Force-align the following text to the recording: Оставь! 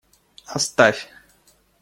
Оставь! 0.55 1.05